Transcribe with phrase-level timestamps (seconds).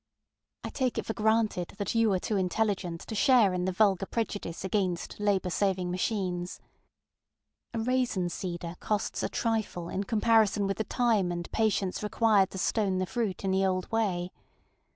[0.63, 4.07] I take it for granted that you are too intelligent to share in the vulgar
[4.07, 6.59] prejudice against labor saving machines.
[7.75, 12.57] A raisin seeder costs a trifle in comparison with the time and patience required to
[12.57, 14.31] stone the fruit in the old way.